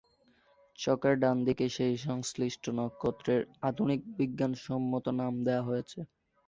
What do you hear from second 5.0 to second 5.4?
নাম